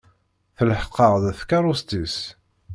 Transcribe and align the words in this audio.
Telḥeq-aɣ-d 0.57 1.25
tkeṛṛust-is. 1.39 2.17